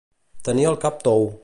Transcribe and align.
Tenir 0.47 0.65
el 0.71 0.79
cap 0.87 1.01
tou. 1.09 1.31